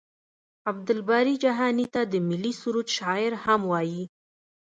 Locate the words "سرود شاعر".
2.61-3.33